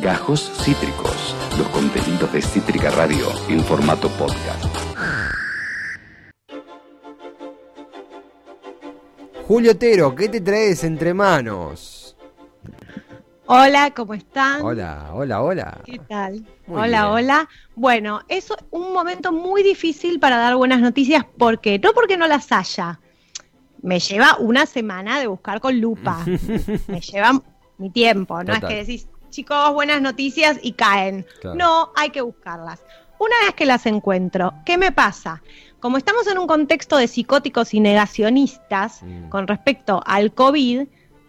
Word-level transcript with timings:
Gajos 0.00 0.50
Cítricos, 0.64 1.34
los 1.58 1.68
contenidos 1.68 2.32
de 2.32 2.40
Cítrica 2.40 2.90
Radio 2.90 3.26
en 3.48 3.62
formato 3.62 4.08
podcast. 4.10 4.64
Julio 9.46 9.72
Otero, 9.72 10.14
¿qué 10.14 10.28
te 10.28 10.40
traes 10.40 10.84
entre 10.84 11.12
manos? 11.12 12.16
Hola, 13.46 13.90
¿cómo 13.94 14.14
están? 14.14 14.62
Hola, 14.62 15.10
hola, 15.12 15.42
hola. 15.42 15.80
¿Qué 15.84 15.98
tal? 15.98 16.46
Muy 16.66 16.80
hola, 16.82 17.02
bien. 17.02 17.12
hola. 17.12 17.48
Bueno, 17.74 18.20
es 18.28 18.48
un 18.70 18.92
momento 18.92 19.32
muy 19.32 19.62
difícil 19.62 20.20
para 20.20 20.36
dar 20.36 20.56
buenas 20.56 20.80
noticias. 20.80 21.24
¿Por 21.36 21.60
qué? 21.60 21.78
No 21.78 21.92
porque 21.92 22.16
no 22.16 22.28
las 22.28 22.52
haya. 22.52 23.00
Me 23.82 23.98
lleva 23.98 24.36
una 24.38 24.66
semana 24.66 25.18
de 25.18 25.26
buscar 25.26 25.60
con 25.60 25.80
lupa. 25.80 26.24
Me 26.86 27.00
lleva 27.00 27.42
mi 27.76 27.90
tiempo. 27.90 28.38
No 28.44 28.54
Total. 28.54 28.62
es 28.62 28.68
que 28.68 28.74
decís, 28.76 29.08
chicos, 29.30 29.72
buenas 29.72 30.00
noticias 30.02 30.58
y 30.62 30.72
caen. 30.72 31.26
Claro. 31.40 31.56
No, 31.56 31.92
hay 31.96 32.10
que 32.10 32.20
buscarlas. 32.20 32.82
Una 33.18 33.34
vez 33.44 33.54
que 33.54 33.66
las 33.66 33.86
encuentro, 33.86 34.54
¿qué 34.64 34.78
me 34.78 34.92
pasa? 34.92 35.42
Como 35.78 35.96
estamos 35.96 36.26
en 36.26 36.38
un 36.38 36.46
contexto 36.46 36.96
de 36.96 37.06
psicóticos 37.08 37.72
y 37.74 37.80
negacionistas 37.80 39.02
Mm. 39.02 39.28
con 39.28 39.46
respecto 39.46 40.02
al 40.06 40.32
COVID, 40.32 40.86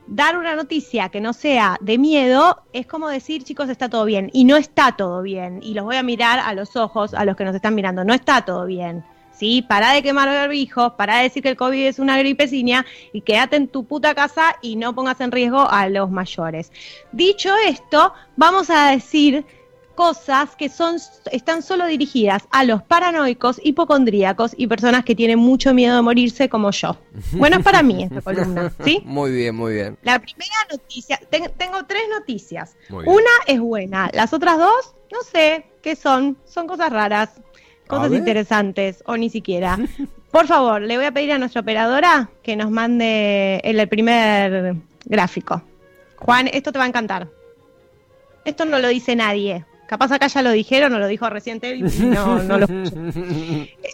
dar 0.07 0.37
una 0.37 0.55
noticia 0.55 1.09
que 1.09 1.21
no 1.21 1.31
sea 1.31 1.77
de 1.79 1.97
miedo 1.97 2.63
es 2.73 2.85
como 2.85 3.07
decir, 3.07 3.43
chicos, 3.43 3.69
está 3.69 3.87
todo 3.87 4.03
bien. 4.05 4.29
Y 4.33 4.43
no 4.43 4.57
está 4.57 4.93
todo 4.93 5.21
bien. 5.21 5.59
Y 5.61 5.73
los 5.73 5.85
voy 5.85 5.95
a 5.95 6.03
mirar 6.03 6.39
a 6.39 6.53
los 6.53 6.75
ojos 6.75 7.13
a 7.13 7.23
los 7.23 7.35
que 7.35 7.45
nos 7.45 7.55
están 7.55 7.75
mirando. 7.75 8.03
No 8.03 8.13
está 8.13 8.41
todo 8.43 8.65
bien. 8.65 9.05
¿Sí? 9.41 9.63
Para 9.63 9.91
de 9.93 10.03
quemar 10.03 10.27
barbijos, 10.29 10.93
para 10.93 11.17
de 11.17 11.23
decir 11.23 11.41
que 11.41 11.49
el 11.49 11.55
COVID 11.57 11.87
es 11.87 11.97
una 11.97 12.15
gripecinia 12.19 12.85
y 13.11 13.21
quédate 13.21 13.55
en 13.55 13.67
tu 13.67 13.85
puta 13.85 14.13
casa 14.13 14.55
y 14.61 14.75
no 14.75 14.93
pongas 14.93 15.19
en 15.19 15.31
riesgo 15.31 15.67
a 15.67 15.89
los 15.89 16.11
mayores. 16.11 16.71
Dicho 17.11 17.49
esto, 17.67 18.13
vamos 18.37 18.69
a 18.69 18.91
decir 18.91 19.43
cosas 19.95 20.55
que 20.55 20.69
son 20.69 20.97
están 21.31 21.63
solo 21.63 21.87
dirigidas 21.87 22.43
a 22.51 22.63
los 22.65 22.83
paranoicos, 22.83 23.59
hipocondríacos 23.63 24.51
y 24.55 24.67
personas 24.67 25.03
que 25.05 25.15
tienen 25.15 25.39
mucho 25.39 25.73
miedo 25.73 25.95
de 25.95 26.01
morirse 26.03 26.47
como 26.47 26.69
yo. 26.69 26.97
Bueno, 27.31 27.57
es 27.57 27.63
para 27.63 27.81
mí 27.81 28.03
esta 28.03 28.21
columna, 28.29 28.71
¿sí? 28.85 29.01
Muy 29.05 29.31
bien, 29.31 29.55
muy 29.55 29.73
bien. 29.73 29.97
La 30.03 30.19
primera 30.19 30.55
noticia, 30.71 31.19
ten- 31.31 31.51
tengo 31.57 31.83
tres 31.87 32.03
noticias. 32.11 32.75
Una 33.09 33.31
es 33.47 33.59
buena, 33.59 34.07
las 34.13 34.33
otras 34.33 34.59
dos, 34.59 34.93
no 35.11 35.21
sé 35.23 35.65
qué 35.81 35.95
son, 35.95 36.37
son 36.45 36.67
cosas 36.67 36.91
raras, 36.91 37.41
cosas 37.91 38.13
interesantes 38.13 39.03
o 39.05 39.17
ni 39.17 39.29
siquiera. 39.29 39.77
Por 40.31 40.47
favor, 40.47 40.81
le 40.81 40.95
voy 40.95 41.05
a 41.05 41.11
pedir 41.11 41.33
a 41.33 41.37
nuestra 41.37 41.61
operadora 41.61 42.29
que 42.41 42.55
nos 42.55 42.71
mande 42.71 43.59
el, 43.63 43.79
el 43.79 43.87
primer 43.87 44.75
gráfico. 45.05 45.61
Juan, 46.17 46.49
esto 46.51 46.71
te 46.71 46.79
va 46.79 46.85
a 46.85 46.87
encantar. 46.87 47.27
Esto 48.45 48.65
no 48.65 48.79
lo 48.79 48.87
dice 48.87 49.15
nadie. 49.15 49.65
Capaz 49.87 50.11
acá 50.11 50.27
ya 50.27 50.41
lo 50.41 50.51
dijeron 50.51 50.93
o 50.93 50.99
lo 50.99 51.07
dijo 51.07 51.29
reciente 51.29 51.75
y 51.75 51.81
no, 51.81 52.41
no 52.43 52.57
lo 52.57 52.65
escuché. 52.69 53.75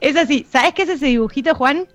Es 0.00 0.16
así, 0.16 0.46
¿sabes 0.50 0.74
qué 0.74 0.82
es 0.82 0.90
ese 0.90 1.06
dibujito, 1.06 1.54
Juan? 1.54 1.86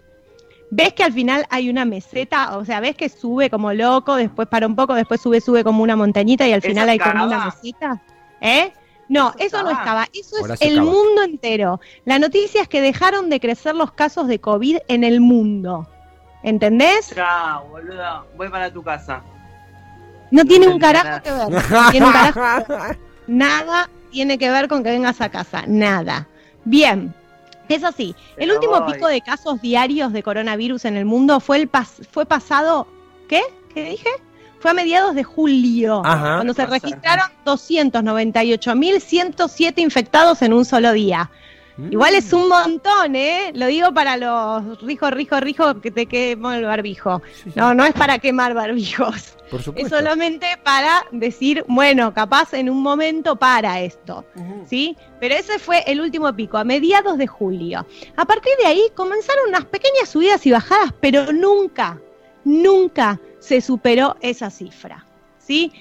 ¿Ves 0.71 0.93
que 0.93 1.03
al 1.03 1.13
final 1.13 1.45
hay 1.49 1.69
una 1.69 1.85
meseta? 1.85 2.57
O 2.57 2.65
sea, 2.65 2.79
¿ves 2.79 2.95
que 2.95 3.09
sube 3.09 3.49
como 3.49 3.73
loco, 3.73 4.15
después 4.15 4.47
para 4.47 4.67
un 4.67 4.75
poco, 4.75 4.93
después 4.93 5.21
sube, 5.21 5.39
sube 5.39 5.63
como 5.63 5.83
una 5.83 5.95
montañita 5.95 6.47
y 6.47 6.53
al 6.53 6.59
¿Eso 6.59 6.69
final 6.69 6.89
hay 6.89 6.99
como 6.99 7.25
una 7.25 7.45
meseta? 7.45 8.01
¿Eh? 8.41 8.71
No, 9.07 9.29
¿Eso 9.37 9.57
eso 9.57 9.63
no 9.63 9.69
estaba? 9.71 10.07
Eso 10.13 10.37
Ahora 10.41 10.55
es 10.55 10.61
el 10.61 10.79
acaba. 10.79 10.91
mundo 10.91 11.23
entero. 11.23 11.79
La 12.05 12.17
noticia 12.19 12.61
es 12.61 12.67
que 12.67 12.81
dejaron 12.81 13.29
de 13.29 13.39
crecer 13.39 13.75
los 13.75 13.91
casos 13.91 14.27
de 14.27 14.39
COVID 14.39 14.77
en 14.87 15.03
el 15.03 15.21
mundo. 15.21 15.87
¿Entendés? 16.43 17.11
Chao, 17.13 17.67
boludo. 17.69 18.25
Voy 18.35 18.49
para 18.49 18.71
tu 18.71 18.81
casa. 18.83 19.21
No 20.31 20.43
tiene 20.45 20.67
un 20.67 20.79
carajo 20.79 21.21
que 21.23 21.31
ver. 21.31 21.49
No 21.71 21.91
tiene 21.91 22.05
un 22.07 22.11
carajo 22.13 22.95
Nada 23.27 23.89
tiene 24.11 24.37
que 24.37 24.49
ver 24.49 24.67
con 24.67 24.83
que 24.83 24.89
vengas 24.91 25.21
a 25.21 25.29
casa, 25.29 25.63
nada. 25.67 26.27
Bien, 26.63 27.13
es 27.69 27.83
así. 27.83 28.15
El 28.37 28.51
último 28.51 28.79
voy. 28.81 28.93
pico 28.93 29.07
de 29.07 29.21
casos 29.21 29.61
diarios 29.61 30.13
de 30.13 30.23
coronavirus 30.23 30.85
en 30.85 30.97
el 30.97 31.05
mundo 31.05 31.39
fue 31.39 31.57
el 31.57 31.71
pas- 31.71 32.05
fue 32.11 32.25
pasado, 32.25 32.87
¿qué? 33.27 33.41
¿Qué 33.73 33.83
dije? 33.83 34.09
Fue 34.65 34.71
a 34.71 34.73
mediados 34.73 35.13
de 35.13 35.23
julio, 35.23 36.01
Ajá. 36.03 36.37
cuando 36.37 36.55
se 36.55 36.63
Pasa. 36.63 36.79
registraron 36.79 37.27
298.107 37.45 39.73
infectados 39.77 40.41
en 40.41 40.53
un 40.53 40.65
solo 40.65 40.91
día. 40.91 41.29
Igual 41.91 42.15
es 42.15 42.33
un 42.33 42.49
montón, 42.49 43.15
¿eh? 43.15 43.51
Lo 43.53 43.67
digo 43.67 43.93
para 43.93 44.17
los 44.17 44.81
rijo, 44.81 45.11
rijo, 45.11 45.39
rijo 45.39 45.81
que 45.81 45.91
te 45.91 46.07
quemo 46.07 46.51
el 46.51 46.65
barbijo. 46.65 47.21
No, 47.53 47.75
no 47.75 47.85
es 47.85 47.93
para 47.93 48.17
quemar 48.17 48.55
barbijos. 48.55 49.37
Por 49.51 49.61
Es 49.75 49.89
solamente 49.89 50.47
para 50.63 51.05
decir, 51.11 51.63
bueno, 51.67 52.11
capaz 52.11 52.55
en 52.55 52.67
un 52.67 52.81
momento 52.81 53.35
para 53.35 53.81
esto, 53.81 54.25
¿sí? 54.67 54.97
Pero 55.19 55.35
ese 55.35 55.59
fue 55.59 55.83
el 55.85 56.01
último 56.01 56.35
pico, 56.35 56.57
a 56.57 56.63
mediados 56.63 57.19
de 57.19 57.27
julio. 57.27 57.85
A 58.17 58.25
partir 58.25 58.53
de 58.59 58.65
ahí 58.65 58.81
comenzaron 58.95 59.49
unas 59.49 59.65
pequeñas 59.65 60.09
subidas 60.09 60.43
y 60.47 60.51
bajadas, 60.51 60.91
pero 60.99 61.31
nunca, 61.31 62.01
nunca 62.45 63.19
se 63.45 63.61
superó 63.61 64.15
esa 64.21 64.49
cifra, 64.49 65.05
¿sí? 65.37 65.71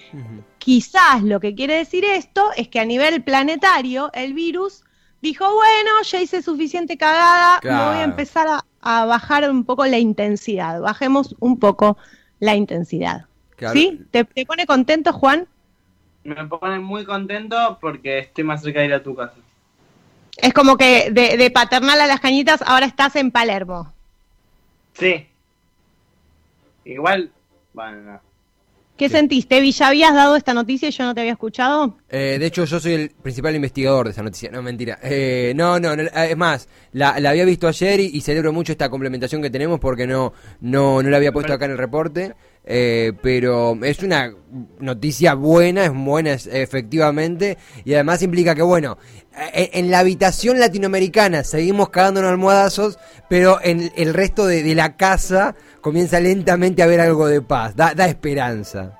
Quizás 0.59 1.23
lo 1.23 1.41
que 1.41 1.55
quiere 1.55 1.75
decir 1.77 2.05
esto 2.05 2.51
es 2.57 2.69
que 2.69 2.81
a 2.81 2.85
nivel 2.85 3.23
planetario 3.23 4.11
el 4.13 4.35
virus 4.35 4.83
dijo, 5.23 5.45
bueno, 5.53 5.91
ya 6.03 6.21
hice 6.21 6.43
suficiente 6.43 6.97
cagada, 6.99 7.61
me 7.63 7.71
voy 7.71 7.77
Claro. 7.79 7.99
a 8.01 8.03
empezar 8.05 8.47
a, 8.49 8.65
a 8.83 9.05
bajar 9.07 9.49
un 9.51 9.65
poco 9.65 9.87
la 9.87 9.99
intensidad, 9.99 10.81
bajemos 10.81 11.35
un 11.41 11.59
poco 11.59 11.97
la 12.41 12.55
intensidad. 12.55 13.27
Claro. 13.57 13.73
¿Sí? 13.75 14.01
¿Te, 14.11 14.25
te 14.25 14.45
pone 14.45 14.67
contento, 14.67 15.13
Juan? 15.13 15.47
Me 16.25 16.47
pone 16.47 16.79
muy 16.81 17.05
contento 17.05 17.79
porque 17.81 18.19
estoy 18.19 18.45
más 18.45 18.63
cerca 18.63 18.81
de 18.81 18.87
ir 18.87 18.95
a 18.95 19.03
tu 19.03 19.15
casa. 19.15 19.35
Es 20.37 20.53
como 20.53 20.77
que 20.77 21.11
de, 21.11 21.37
de 21.37 21.51
paternal 21.51 22.01
a 22.01 22.07
las 22.07 22.21
cañitas 22.21 22.61
ahora 22.63 22.87
estás 22.87 23.17
en 23.17 23.31
Palermo. 23.31 23.93
Sí. 24.95 25.27
Igual, 26.85 27.31
bueno. 27.75 28.21
¿Qué 28.97 29.09
Sí. 29.09 29.17
sentiste? 29.17 29.61
Vi, 29.61 29.73
¿Ya 29.73 29.89
habías 29.89 30.15
dado 30.15 30.37
esta 30.37 30.55
noticia 30.55 30.89
y 30.89 30.93
yo 30.93 31.03
no 31.05 31.15
te 31.15 31.21
había 31.21 31.33
escuchado? 31.33 31.99
Eh, 32.09 32.37
de 32.39 32.47
hecho, 32.47 32.65
yo 32.65 32.79
soy 32.79 32.93
el 32.93 33.11
principal 33.11 33.57
investigador 33.57 34.07
de 34.07 34.13
esa 34.13 34.23
noticia. 34.23 34.53
No, 34.53 34.63
mentira. 34.63 35.01
Eh, 35.03 35.53
no, 35.57 35.81
no, 35.81 35.97
no, 35.97 36.03
eh, 36.05 36.11
es 36.31 36.37
más, 36.37 36.69
la, 36.93 37.19
la 37.19 37.31
había 37.31 37.45
visto 37.45 37.67
ayer 37.67 37.99
y, 37.99 38.05
y 38.15 38.21
celebro 38.21 38.53
mucho 38.53 38.71
esta 38.71 38.89
complementación 38.89 39.43
que 39.43 39.51
tenemos 39.51 39.81
porque 39.81 40.07
no, 40.07 40.33
no, 40.61 41.03
no 41.03 41.11
la 41.11 41.17
había 41.17 41.33
puesto 41.33 41.53
acá 41.53 41.65
en 41.65 41.73
el 41.73 41.79
reporte. 41.79 42.35
Eh, 42.67 43.13
pero 43.23 43.77
es 43.85 44.03
una 44.03 44.33
noticia 44.81 45.35
buena, 45.35 45.85
es 45.85 45.93
buena 45.93 46.33
es- 46.33 46.47
efectivamente, 46.47 47.59
y 47.85 47.93
además 47.95 48.23
implica 48.23 48.55
que, 48.55 48.63
bueno, 48.63 48.97
eh, 49.53 49.71
en 49.75 49.91
la 49.91 49.99
habitación 49.99 50.59
latinoamericana 50.59 51.45
seguimos 51.45 51.91
cagándonos 51.91 52.31
almohadazos, 52.31 52.99
pero 53.29 53.59
en 53.63 53.93
el 53.97 54.15
resto 54.15 54.47
de, 54.47 54.63
de 54.63 54.75
la 54.75 54.97
casa 54.97 55.55
comienza 55.83 56.21
lentamente 56.21 56.81
a 56.81 56.87
haber 56.87 57.01
algo 57.01 57.27
de 57.27 57.43
paz, 57.43 57.77
da, 57.77 57.93
da 57.95 58.07
esperanza. 58.07 58.99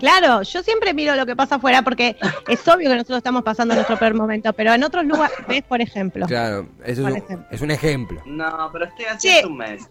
Claro, 0.00 0.42
yo 0.42 0.62
siempre 0.62 0.94
miro 0.94 1.14
lo 1.14 1.26
que 1.26 1.36
pasa 1.36 1.56
afuera 1.56 1.82
porque 1.82 2.16
es 2.48 2.66
obvio 2.68 2.88
que 2.88 2.94
nosotros 2.96 3.18
estamos 3.18 3.42
pasando 3.42 3.74
nuestro 3.74 3.98
peor 3.98 4.14
momento, 4.14 4.52
pero 4.52 4.72
en 4.72 4.82
otros 4.82 5.04
lugares, 5.04 5.36
ves, 5.46 5.62
por 5.62 5.80
ejemplo, 5.80 6.26
Claro, 6.26 6.68
eso 6.84 7.02
Por 7.02 7.10
es 7.12 7.16
un, 7.18 7.22
ejemplo. 7.24 7.46
es 7.50 7.60
un 7.60 7.70
ejemplo. 7.70 8.22
No, 8.26 8.70
pero 8.72 8.86
estoy 8.86 9.04
haciendo 9.04 9.40
Che. 9.42 9.46
un 9.46 9.56
mes. 9.58 9.82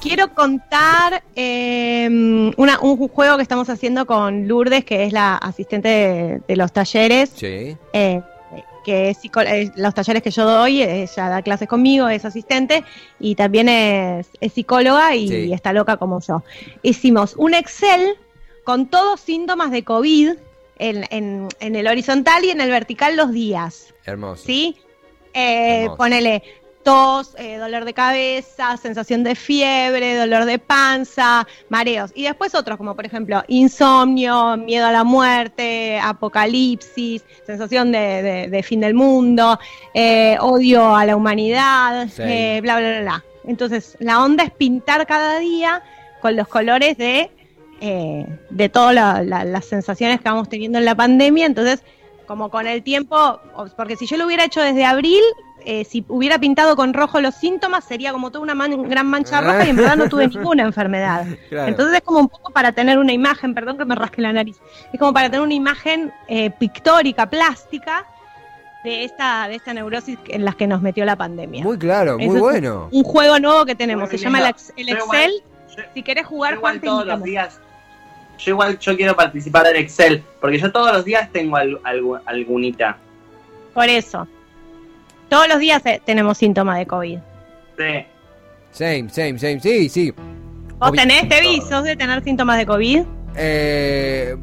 Quiero 0.00 0.34
contar 0.34 1.22
eh, 1.36 2.52
una- 2.56 2.80
un 2.80 3.08
juego 3.08 3.36
que 3.36 3.42
estamos 3.42 3.68
haciendo 3.70 4.06
con 4.06 4.46
Lourdes, 4.48 4.84
que 4.84 5.04
es 5.04 5.12
la 5.12 5.36
asistente 5.36 5.88
de, 5.88 6.40
de 6.46 6.56
los 6.56 6.72
talleres. 6.72 7.30
Sí. 7.34 7.76
eh, 7.92 8.22
que 8.82 9.10
es 9.10 9.18
eh, 9.24 9.70
los 9.76 9.92
talleres 9.92 10.22
que 10.22 10.30
yo 10.30 10.46
doy, 10.46 10.82
ella 10.82 11.28
da 11.28 11.42
clases 11.42 11.68
conmigo, 11.68 12.08
es 12.08 12.24
asistente 12.24 12.82
y 13.18 13.34
también 13.34 13.68
es, 13.68 14.26
es 14.40 14.54
psicóloga 14.54 15.14
y 15.14 15.28
Sí. 15.28 15.52
está 15.52 15.74
loca 15.74 15.98
como 15.98 16.18
yo. 16.20 16.42
Hicimos 16.82 17.34
un 17.36 17.52
Excel 17.52 18.14
con 18.64 18.86
todos 18.86 19.20
síntomas 19.20 19.70
de 19.70 19.84
COVID 19.84 20.30
en, 20.78 21.04
en- 21.10 21.48
en 21.60 21.76
el 21.76 21.86
horizontal 21.88 22.42
y 22.42 22.50
en 22.50 22.62
el 22.62 22.70
vertical 22.70 23.16
los 23.16 23.32
días, 23.32 23.92
Hermoso. 24.06 24.44
¿sí? 24.46 24.76
Eh, 25.34 25.82
Hermoso. 25.82 25.96
ponele 25.98 26.42
tos, 26.82 27.34
eh, 27.38 27.56
dolor 27.58 27.84
de 27.84 27.92
cabeza, 27.92 28.76
sensación 28.78 29.22
de 29.22 29.34
fiebre, 29.34 30.16
dolor 30.16 30.44
de 30.46 30.58
panza, 30.58 31.46
mareos. 31.68 32.10
Y 32.14 32.22
después 32.22 32.54
otros, 32.54 32.78
como 32.78 32.96
por 32.96 33.04
ejemplo 33.04 33.42
insomnio, 33.48 34.56
miedo 34.56 34.86
a 34.86 34.92
la 34.92 35.04
muerte, 35.04 35.98
apocalipsis, 36.02 37.22
sensación 37.46 37.92
de, 37.92 38.22
de- 38.22 38.48
de 38.48 38.62
fin 38.62 38.80
del 38.80 38.94
mundo, 38.94 39.58
eh, 39.94 40.36
odio 40.40 40.94
a 40.96 41.04
la 41.04 41.16
humanidad, 41.16 42.08
Sí. 42.08 42.22
eh, 42.24 42.60
bla, 42.62 42.78
bla, 42.78 42.88
bla, 42.90 43.00
bla. 43.02 43.24
Entonces, 43.44 43.96
la 44.00 44.22
onda 44.22 44.44
es 44.44 44.50
pintar 44.50 45.06
cada 45.06 45.38
día 45.38 45.82
con 46.20 46.36
los 46.36 46.48
colores 46.48 46.96
de, 46.98 47.30
de 47.80 48.68
todas 48.68 48.94
la- 48.94 49.22
la- 49.22 49.44
las 49.44 49.64
sensaciones 49.64 50.20
que 50.20 50.28
vamos 50.28 50.48
teniendo 50.48 50.78
en 50.78 50.84
la 50.84 50.94
pandemia. 50.94 51.46
Entonces, 51.46 51.82
como 52.26 52.50
con 52.50 52.66
el 52.66 52.82
tiempo, 52.82 53.40
porque 53.76 53.96
si 53.96 54.06
yo 54.06 54.16
lo 54.16 54.26
hubiera 54.26 54.44
hecho 54.44 54.60
desde 54.60 54.84
abril, 54.84 55.22
eh, 55.64 55.84
si 55.84 56.04
hubiera 56.08 56.38
pintado 56.38 56.76
con 56.76 56.92
rojo 56.94 57.20
los 57.20 57.34
síntomas, 57.34 57.84
sería 57.84 58.12
como 58.12 58.30
toda 58.30 58.42
una 58.42 58.54
man- 58.54 58.88
gran 58.88 59.06
mancha 59.06 59.40
roja 59.40 59.66
y 59.66 59.70
en 59.70 59.76
verdad 59.76 59.96
no 59.96 60.08
tuve 60.08 60.26
ninguna 60.34 60.62
enfermedad. 60.64 61.26
Claro. 61.48 61.68
Entonces 61.68 61.96
es 61.96 62.02
como 62.02 62.18
un 62.20 62.28
poco 62.28 62.52
para 62.52 62.72
tener 62.72 62.98
una 62.98 63.12
imagen, 63.12 63.54
perdón 63.54 63.78
que 63.78 63.84
me 63.84 63.94
rasque 63.94 64.22
la 64.22 64.32
nariz, 64.32 64.56
es 64.92 64.98
como 64.98 65.12
para 65.12 65.28
tener 65.30 65.42
una 65.42 65.54
imagen 65.54 66.12
eh, 66.28 66.50
pictórica, 66.50 67.28
plástica, 67.30 68.04
de 68.84 69.04
esta, 69.04 69.46
de 69.48 69.56
esta 69.56 69.74
neurosis 69.74 70.18
en 70.28 70.44
las 70.44 70.54
que 70.56 70.66
nos 70.66 70.80
metió 70.80 71.04
la 71.04 71.14
pandemia. 71.16 71.62
Muy 71.62 71.76
claro, 71.78 72.16
muy 72.16 72.26
Eso 72.28 72.38
bueno. 72.38 72.88
Un 72.90 73.04
juego 73.04 73.38
nuevo 73.38 73.66
que 73.66 73.74
tenemos, 73.74 74.08
Muy 74.08 74.18
se 74.18 74.24
llama 74.24 74.38
el, 74.38 74.44
lindo. 74.44 74.56
ex- 74.58 74.72
el 74.76 74.86
Yo 74.86 74.94
Excel. 74.94 75.30
igual- 75.30 75.76
yo- 75.76 75.82
Si 75.94 76.02
querés 76.02 76.24
Yo 76.24 76.28
jugar, 76.30 76.56
Juan, 76.56 76.80
te 76.80 76.86
todos 76.86 77.06
los 77.06 77.22
días. 77.22 77.60
Yo 78.38 78.52
igual 78.52 78.78
yo 78.78 78.96
quiero 78.96 79.14
participar 79.14 79.64
del 79.66 79.76
Excel, 79.76 80.22
porque 80.40 80.58
yo 80.58 80.72
todos 80.72 80.94
los 80.94 81.04
días 81.04 81.30
tengo 81.30 81.56
al- 81.58 81.78
algu- 81.82 82.22
algunita. 82.24 82.96
Por 83.74 83.84
eso. 83.90 84.26
Todos 85.30 85.48
los 85.48 85.58
días 85.58 85.80
eh, 85.86 86.02
tenemos 86.04 86.36
síntomas 86.36 86.76
de 86.78 86.86
COVID. 86.86 87.18
Sí. 87.78 88.06
Same, 88.72 89.08
same, 89.08 89.38
same. 89.38 89.60
Sí, 89.60 89.88
sí. 89.88 90.10
¿Vos 90.10 90.90
Obvi- 90.90 90.96
tenés, 90.96 91.28
Tevi? 91.28 91.60
¿Sos 91.68 91.84
de 91.84 91.96
tener 91.96 92.22
síntomas 92.22 92.58
de 92.58 92.66
COVID? 92.66 93.02
Eh, 93.36 94.36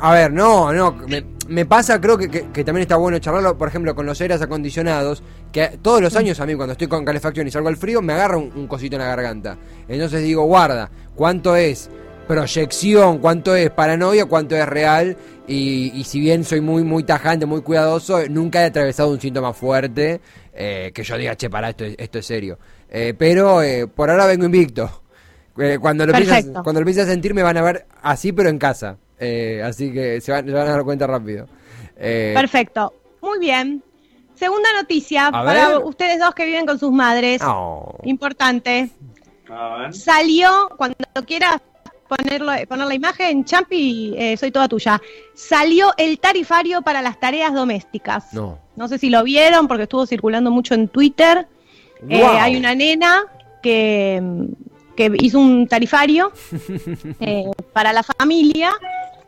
a 0.00 0.12
ver, 0.12 0.32
no, 0.32 0.72
no. 0.72 0.92
Me, 0.92 1.24
me 1.48 1.66
pasa, 1.66 2.00
creo 2.00 2.16
que, 2.18 2.28
que- 2.28 2.46
que 2.52 2.64
también 2.64 2.82
está 2.82 2.96
bueno 2.96 3.18
charlarlo, 3.18 3.56
por 3.56 3.68
ejemplo, 3.68 3.94
con 3.94 4.04
los 4.06 4.20
aires 4.20 4.40
acondicionados. 4.42 5.22
Que 5.50 5.78
todos 5.82 6.00
los 6.02 6.14
años 6.16 6.38
a 6.40 6.46
mí, 6.46 6.54
cuando 6.54 6.72
estoy 6.72 6.88
con 6.88 7.04
calefacción 7.04 7.46
y 7.46 7.50
salgo 7.50 7.68
al 7.68 7.76
frío, 7.76 8.00
me 8.02 8.12
agarra 8.12 8.36
un, 8.36 8.52
un 8.54 8.66
cosito 8.66 8.96
en 8.96 9.02
la 9.02 9.08
garganta. 9.08 9.56
Entonces 9.88 10.22
digo, 10.22 10.44
guarda, 10.44 10.90
¿cuánto 11.14 11.56
es 11.56 11.90
proyección? 12.26 13.18
¿Cuánto 13.18 13.54
es 13.54 13.70
paranoia? 13.70 14.26
¿Cuánto 14.26 14.56
es 14.56 14.66
real? 14.66 15.16
Y, 15.46 15.92
y 15.94 16.04
si 16.04 16.20
bien 16.20 16.44
soy 16.44 16.60
muy, 16.60 16.82
muy 16.84 17.02
tajante, 17.04 17.46
muy 17.46 17.62
cuidadoso, 17.62 18.20
nunca 18.28 18.62
he 18.62 18.66
atravesado 18.66 19.10
un 19.10 19.20
síntoma 19.20 19.52
fuerte 19.52 20.20
eh, 20.54 20.92
que 20.94 21.02
yo 21.02 21.16
diga, 21.16 21.36
che, 21.36 21.50
pará, 21.50 21.70
esto, 21.70 21.84
es- 21.84 21.96
esto 21.98 22.18
es 22.18 22.26
serio. 22.26 22.58
Eh, 22.88 23.14
pero 23.16 23.62
eh, 23.62 23.86
por 23.86 24.10
ahora 24.10 24.26
vengo 24.26 24.44
invicto. 24.44 25.02
Eh, 25.58 25.78
cuando, 25.80 26.06
lo 26.06 26.12
empiece 26.12 26.30
a- 26.32 26.34
Perfecto. 26.36 26.62
cuando 26.62 26.80
lo 26.80 26.90
a 26.90 27.06
sentir 27.06 27.34
me 27.34 27.42
van 27.42 27.56
a 27.56 27.62
ver 27.62 27.86
así, 28.02 28.32
pero 28.32 28.48
en 28.48 28.58
casa. 28.58 28.96
Eh, 29.18 29.62
así 29.64 29.92
que 29.92 30.20
se 30.20 30.32
van, 30.32 30.46
se 30.46 30.52
van 30.52 30.68
a 30.68 30.72
dar 30.72 30.84
cuenta 30.84 31.06
rápido. 31.06 31.46
Eh, 31.96 32.32
Perfecto. 32.34 32.92
Muy 33.20 33.38
bien. 33.38 33.82
Segunda 34.34 34.68
noticia 34.80 35.26
A 35.28 35.44
para 35.44 35.68
ver. 35.68 35.78
ustedes 35.84 36.18
dos 36.18 36.34
que 36.34 36.44
viven 36.46 36.66
con 36.66 36.78
sus 36.78 36.90
madres. 36.90 37.40
oh. 37.44 37.96
Importante. 38.04 38.90
A 39.50 39.76
ver. 39.76 39.94
Salió, 39.94 40.70
cuando 40.76 40.96
quieras 41.26 41.60
ponerlo, 42.16 42.52
poner 42.68 42.86
la 42.86 42.94
imagen, 42.94 43.44
Champi, 43.44 44.14
eh, 44.16 44.36
soy 44.36 44.50
toda 44.50 44.68
tuya. 44.68 45.00
Salió 45.34 45.92
el 45.96 46.18
tarifario 46.18 46.82
para 46.82 47.02
las 47.02 47.18
tareas 47.18 47.54
domésticas. 47.54 48.32
No. 48.32 48.58
No 48.76 48.88
sé 48.88 48.98
si 48.98 49.10
lo 49.10 49.22
vieron 49.22 49.68
porque 49.68 49.84
estuvo 49.84 50.06
circulando 50.06 50.50
mucho 50.50 50.74
en 50.74 50.88
Twitter. 50.88 51.46
Eh, 52.08 52.22
hay 52.24 52.56
una 52.56 52.74
nena 52.74 53.24
que, 53.62 54.20
que 54.96 55.12
hizo 55.20 55.38
un 55.38 55.66
tarifario 55.68 56.32
eh, 57.20 57.44
para 57.72 57.92
la 57.92 58.02
familia 58.02 58.72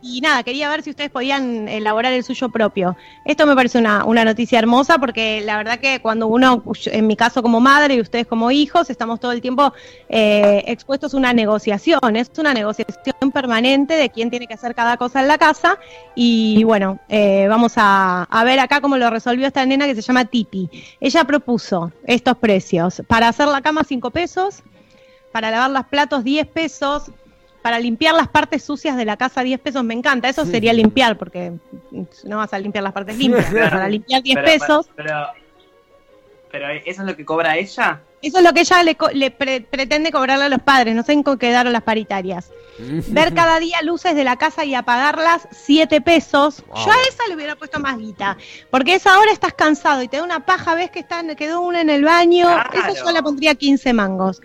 y 0.05 0.21
nada, 0.21 0.43
quería 0.43 0.69
ver 0.69 0.83
si 0.83 0.91
ustedes 0.91 1.09
podían 1.09 1.67
elaborar 1.67 2.13
el 2.13 2.23
suyo 2.23 2.49
propio. 2.49 2.95
Esto 3.25 3.47
me 3.47 3.55
parece 3.55 3.79
una, 3.79 4.05
una 4.05 4.23
noticia 4.23 4.59
hermosa 4.59 4.99
porque 4.99 5.41
la 5.41 5.57
verdad 5.57 5.79
que 5.79 5.99
cuando 5.99 6.27
uno, 6.27 6.63
en 6.85 7.07
mi 7.07 7.15
caso 7.15 7.41
como 7.41 7.59
madre 7.59 7.95
y 7.95 8.01
ustedes 8.01 8.27
como 8.27 8.51
hijos, 8.51 8.91
estamos 8.91 9.19
todo 9.19 9.31
el 9.31 9.41
tiempo 9.41 9.73
eh, 10.07 10.63
expuestos 10.67 11.15
a 11.15 11.17
una 11.17 11.33
negociación. 11.33 12.15
Es 12.15 12.29
una 12.37 12.53
negociación 12.53 13.31
permanente 13.33 13.95
de 13.95 14.11
quién 14.11 14.29
tiene 14.29 14.45
que 14.45 14.53
hacer 14.53 14.75
cada 14.75 14.95
cosa 14.97 15.21
en 15.21 15.27
la 15.27 15.39
casa 15.39 15.79
y 16.13 16.63
bueno, 16.65 16.99
eh, 17.09 17.47
vamos 17.49 17.73
a, 17.77 18.27
a 18.29 18.43
ver 18.43 18.59
acá 18.59 18.81
cómo 18.81 18.97
lo 18.97 19.09
resolvió 19.09 19.47
esta 19.47 19.65
nena 19.65 19.87
que 19.87 19.95
se 19.95 20.03
llama 20.03 20.25
Titi. 20.25 20.69
Ella 20.99 21.23
propuso 21.23 21.91
estos 22.05 22.37
precios. 22.37 23.01
Para 23.07 23.29
hacer 23.29 23.47
la 23.47 23.61
cama 23.61 23.83
5 23.83 24.11
pesos, 24.11 24.61
para 25.31 25.49
lavar 25.49 25.71
los 25.71 25.85
platos 25.87 26.23
10 26.23 26.45
pesos, 26.45 27.11
para 27.65 27.79
limpiar 27.79 28.13
las 28.13 28.27
partes 28.27 28.63
sucias 28.63 28.95
de 28.95 29.05
la 29.05 29.17
casa 29.17 29.41
10 29.41 29.59
pesos. 29.59 29.83
Me 29.83 29.95
encanta, 29.95 30.29
eso 30.29 30.45
sería 30.45 30.71
limpiar 30.71 31.17
porque 31.17 31.53
no 32.23 32.37
vas 32.37 32.53
a 32.53 32.59
limpiar 32.59 32.83
las 32.83 32.93
partes 32.93 33.17
limpias. 33.17 33.47
pero 33.51 33.69
para 33.71 33.89
limpiar 33.89 34.21
10 34.21 34.35
Pero- 34.35 34.45
pesos, 34.45 34.89
Pero, 34.95 35.27
pero, 36.51 36.67
¿eso 36.69 37.01
es 37.01 37.07
lo 37.07 37.15
que 37.15 37.25
cobra 37.25 37.57
ella? 37.57 38.01
eso 38.21 38.37
es 38.37 38.43
lo 38.43 38.53
que 38.53 38.59
ella 38.61 38.83
le, 38.83 38.93
co- 38.95 39.09
le 39.11 39.31
pre- 39.31 39.61
pretende 39.61 40.11
cobrarle 40.11 40.45
a 40.45 40.49
los 40.49 40.59
padres. 40.61 40.93
No 40.93 41.01
sé 41.01 41.13
en 41.13 41.23
qué 41.23 41.37
quedaron 41.39 41.73
las 41.73 41.81
paritarias. 41.81 42.51
Ver 42.79 43.33
cada 43.33 43.59
día 43.59 43.81
luces 43.81 44.13
de 44.15 44.23
la 44.23 44.35
casa 44.37 44.63
y 44.63 44.75
apagarlas 44.75 45.47
7 45.51 46.01
pesos. 46.01 46.63
Wow. 46.67 46.85
Yo 46.85 46.91
a 46.91 46.95
esa 47.09 47.27
le 47.29 47.35
hubiera 47.35 47.55
puesto 47.55 47.79
más 47.79 47.97
guita. 47.97 48.37
Porque 48.69 48.93
esa 48.93 49.17
hora 49.17 49.31
estás 49.31 49.53
cansado 49.53 50.03
y 50.03 50.07
te 50.07 50.17
da 50.17 50.23
una 50.23 50.45
paja, 50.45 50.75
ves 50.75 50.91
que 50.91 50.99
está, 50.99 51.23
quedó 51.35 51.61
una 51.61 51.81
en 51.81 51.89
el 51.89 52.03
baño. 52.03 52.45
Claro. 52.45 52.69
Eso 52.93 53.05
yo 53.05 53.11
le 53.11 53.23
pondría 53.23 53.55
15 53.55 53.91
mangos. 53.93 54.39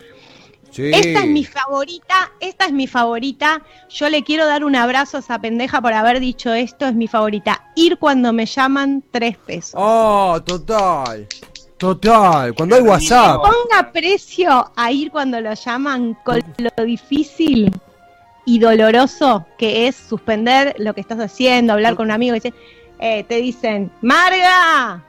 Sí. 0.70 0.90
Esta 0.92 1.20
es 1.20 1.26
mi 1.26 1.44
favorita, 1.44 2.32
esta 2.40 2.66
es 2.66 2.72
mi 2.72 2.86
favorita. 2.86 3.62
Yo 3.88 4.08
le 4.08 4.22
quiero 4.22 4.46
dar 4.46 4.64
un 4.64 4.76
abrazo 4.76 5.16
a 5.16 5.20
esa 5.20 5.38
pendeja 5.40 5.80
por 5.80 5.92
haber 5.92 6.20
dicho 6.20 6.52
esto, 6.54 6.86
es 6.86 6.94
mi 6.94 7.08
favorita. 7.08 7.64
Ir 7.74 7.98
cuando 7.98 8.32
me 8.32 8.46
llaman 8.46 9.02
3 9.10 9.36
pesos. 9.38 9.74
Oh, 9.76 10.40
total. 10.44 11.26
Total. 11.76 12.54
Cuando 12.54 12.76
hay 12.76 12.82
WhatsApp. 12.82 13.36
Ponga 13.36 13.90
precio 13.90 14.70
a 14.76 14.92
ir 14.92 15.10
cuando 15.10 15.40
lo 15.40 15.54
llaman 15.54 16.14
con 16.24 16.40
lo 16.58 16.84
difícil 16.84 17.72
y 18.44 18.58
doloroso 18.58 19.46
que 19.58 19.88
es 19.88 19.96
suspender 19.96 20.74
lo 20.78 20.94
que 20.94 21.00
estás 21.00 21.18
haciendo, 21.18 21.72
hablar 21.72 21.96
con 21.96 22.06
un 22.06 22.10
amigo 22.10 22.34
y 22.34 22.40
dice, 22.40 22.54
eh, 22.98 23.24
te 23.24 23.36
dicen, 23.36 23.90
Marga, 24.02 25.02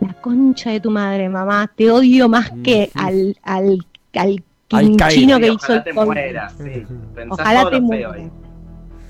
la 0.00 0.12
concha 0.20 0.70
de 0.70 0.80
tu 0.80 0.90
madre, 0.90 1.28
mamá, 1.28 1.70
te 1.74 1.90
odio 1.90 2.28
más 2.28 2.52
que 2.62 2.90
al, 2.94 3.36
al, 3.42 3.84
al 4.14 4.44
Quinchino 4.70 4.98
Cairo. 4.98 5.38
que 5.38 5.46
hizo 5.52 5.72
el 5.74 5.84
te 5.84 5.92
mueras, 5.92 6.54
sí. 6.56 6.86
Pensás 7.14 7.40
Ojalá 7.40 7.60
todo 7.62 7.70
te 7.70 7.80
mueras. 7.80 8.16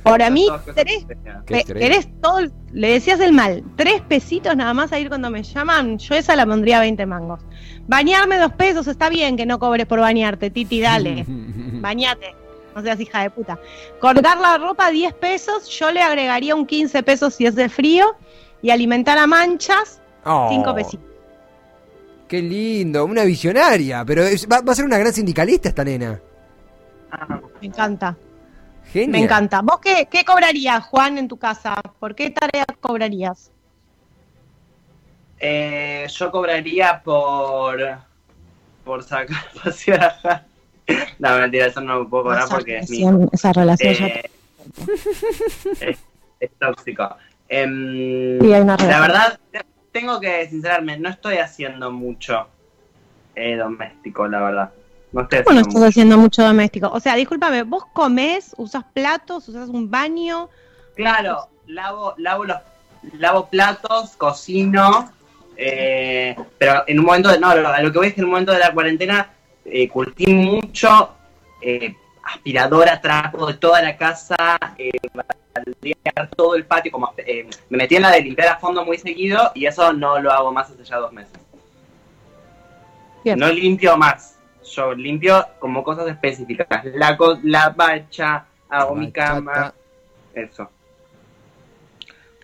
Para 0.03 0.31
mí, 0.31 0.49
tres, 0.75 1.07
querés 1.45 2.09
todo, 2.23 2.41
le 2.73 2.93
decías 2.93 3.21
el 3.21 3.33
mal, 3.35 3.63
tres 3.77 4.01
pesitos 4.09 4.57
nada 4.57 4.73
más 4.73 4.93
a 4.93 4.99
ir 4.99 5.09
cuando 5.11 5.31
me 5.31 5.43
llaman, 5.43 5.99
yo 5.99 6.15
esa 6.15 6.35
la 6.37 6.47
pondría 6.47 6.81
20 6.81 7.05
mangos. 7.05 7.41
Bañarme 7.87 8.39
dos 8.39 8.53
pesos, 8.55 8.87
está 8.87 9.11
bien 9.11 9.37
que 9.37 9.45
no 9.45 9.59
cobres 9.59 9.85
por 9.85 10.01
bañarte, 10.01 10.51
Titi, 10.51 10.81
dale. 10.81 11.27
Bañate, 11.29 12.35
no 12.75 12.81
seas 12.81 12.99
hija 12.99 13.23
de 13.23 13.31
puta. 13.31 13.59
Colgar 14.01 14.39
la 14.39 14.57
ropa 14.57 14.91
10 14.91 15.13
pesos, 15.15 15.69
yo 15.69 15.91
le 15.91 16.01
agregaría 16.01 16.55
un 16.55 16.65
15 16.65 17.03
pesos 17.03 17.35
si 17.35 17.45
es 17.45 17.55
de 17.55 17.69
frío. 17.69 18.17
Y 18.63 18.71
alimentar 18.71 19.17
a 19.17 19.27
manchas, 19.27 20.01
Oh, 20.25 20.49
5 20.51 20.75
pesitos. 20.75 21.10
Qué 22.31 22.41
lindo. 22.41 23.05
Una 23.05 23.25
visionaria. 23.25 24.05
Pero 24.05 24.23
es- 24.23 24.47
va, 24.47 24.61
va 24.61 24.71
a 24.73 24.75
ser 24.77 24.85
una 24.85 24.99
gran 24.99 25.13
sindicalista 25.13 25.69
esta 25.69 25.83
nena. 25.83 26.21
Ah, 27.11 27.41
Me 27.61 27.67
encanta, 27.67 28.17
Genial. 28.93 29.11
me 29.11 29.19
encanta. 29.25 29.61
¿Vos 29.63 29.81
qué, 29.83 30.07
qué 30.09 30.25
cobrarías, 30.25 30.85
Juan, 30.85 31.19
en 31.19 31.27
tu 31.27 31.37
casa? 31.37 31.75
¿Por 31.99 32.15
qué 32.15 32.31
tarea 32.31 32.65
cobrarías? 32.81 33.51
Eh, 35.41 36.07
yo 36.09 36.31
cobraría 36.31 37.01
por 37.03 37.81
por 38.85 39.03
sacar 39.03 39.37
pasear 39.65 40.03
a 40.05 40.15
Harry. 40.23 40.45
No, 41.19 41.37
mentira, 41.39 41.67
eso 41.67 41.81
no 41.81 42.01
lo 42.01 42.09
puedo 42.09 42.25
cobrar 42.25 42.45
Esa 42.45 42.55
porque 42.55 42.79
es 42.79 42.91
mi 42.91 43.05
esa 43.33 43.53
relación 43.53 43.95
ya- 43.95 44.07
Eh, 44.07 44.31
es, 45.81 45.99
es 46.41 46.51
tóxico. 46.59 47.09
Em, 47.49 48.39
Sí, 48.41 48.53
hay 48.53 48.61
una 48.61 48.77
la 48.77 48.77
relación. 48.77 49.01
verdad, 49.03 49.41
te- 49.51 49.61
tengo 49.93 50.21
que 50.21 50.49
sincerarme, 50.49 50.99
no 50.99 51.09
estoy 51.09 51.39
haciendo 51.39 51.91
mucho 51.91 52.47
eh, 53.35 53.57
doméstico, 53.57 54.27
la 54.29 54.41
verdad. 54.41 54.71
No 55.13 55.23
estoy 55.23 55.43
¿Cómo 55.43 55.55
no 55.55 55.61
estás 55.63 55.75
mucho. 55.75 55.87
haciendo 55.89 56.19
mucho 56.19 56.43
doméstico? 56.43 56.89
O 56.93 57.01
sea, 57.01 57.17
discúlpame, 57.17 57.65
vos 57.65 57.85
comés, 57.93 58.55
usas 58.57 58.85
platos, 58.93 59.49
usas 59.49 59.69
un 59.69 59.91
baño. 59.91 60.49
Claro, 60.95 61.49
lavo, 61.67 62.15
lavo 62.19 62.45
los 62.45 62.59
lavo 63.15 63.47
platos, 63.49 64.11
cocino, 64.17 65.11
eh, 65.57 66.37
pero 66.59 66.85
en 66.87 66.99
un 67.01 67.07
momento 67.07 67.31
de, 67.31 67.39
no, 67.41 67.55
lo- 67.55 67.69
a 67.69 67.81
lo 67.81 67.91
que 67.91 67.99
voy 67.99 68.07
es 68.09 68.15
que 68.15 68.21
en 68.21 68.27
un 68.27 68.31
momento 68.31 68.53
de 68.53 68.59
la 68.59 68.73
cuarentena 68.73 69.31
eh, 69.65 69.91
mucho 70.29 71.11
eh, 71.63 71.95
aspiradora, 72.35 73.01
trapo 73.01 73.47
de 73.47 73.55
toda 73.55 73.83
la 73.83 73.97
casa, 73.97 74.37
eh, 74.79 74.91
todo 76.37 76.55
el 76.55 76.65
patio, 76.65 76.93
como 76.93 77.13
eh, 77.17 77.49
me 77.69 77.79
metí 77.79 77.97
en 77.97 78.03
la 78.03 78.11
de 78.11 78.23
limpiar 78.23 78.49
a 78.49 78.59
fondo 78.59 78.85
muy 78.85 78.99
seguido 78.99 79.51
y 79.55 79.67
eso 79.67 79.93
no 79.93 80.19
lo 80.19 80.33
hago 80.33 80.53
más 80.53 80.71
hace 80.71 80.85
ya 80.85 80.97
dos 80.97 81.13
meses. 81.13 81.33
Bien. 83.25 83.39
No 83.39 83.49
limpio 83.49 83.97
más, 83.97 84.39
yo 84.75 84.95
limpio 84.95 85.47
como 85.59 85.83
cosas 85.83 86.09
específicas, 86.09 86.85
la, 86.95 87.19
la 87.43 87.69
bacha, 87.71 88.47
hago 88.69 88.95
mi 88.95 89.13
cama, 89.13 89.75
eso. 90.35 90.71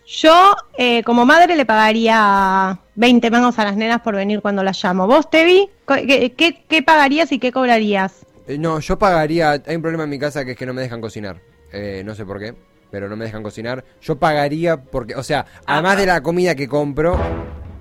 Yo, 0.05 0.55
eh, 0.77 1.03
como 1.03 1.25
madre, 1.25 1.55
le 1.57 1.65
pagaría 1.65 2.79
20 2.95 3.29
mangos 3.29 3.59
a 3.59 3.65
las 3.65 3.75
nenas 3.75 4.01
por 4.01 4.15
venir 4.15 4.41
cuando 4.41 4.63
las 4.63 4.81
llamo. 4.81 5.05
¿Vos, 5.05 5.29
Tevi? 5.29 5.69
¿Qué, 5.85 6.33
qué, 6.37 6.63
qué 6.65 6.81
pagarías 6.81 7.31
y 7.33 7.39
qué 7.39 7.51
cobrarías? 7.51 8.25
Eh, 8.47 8.57
No, 8.57 8.79
yo 8.79 8.97
pagaría. 8.97 9.51
Hay 9.65 9.75
un 9.75 9.81
problema 9.81 10.03
en 10.05 10.09
mi 10.09 10.19
casa 10.19 10.43
que 10.45 10.51
es 10.51 10.57
que 10.57 10.65
no 10.65 10.73
me 10.73 10.81
dejan 10.81 11.01
cocinar. 11.01 11.41
Eh, 11.71 12.01
no 12.05 12.15
sé 12.15 12.25
por 12.25 12.39
qué, 12.39 12.55
pero 12.91 13.09
no 13.09 13.15
me 13.15 13.25
dejan 13.25 13.43
cocinar. 13.43 13.83
Yo 14.01 14.17
pagaría 14.17 14.81
porque, 14.81 15.15
o 15.15 15.23
sea, 15.23 15.45
además 15.65 15.97
de 15.97 16.05
la 16.05 16.21
comida 16.21 16.55
que 16.55 16.67
compro, 16.67 17.17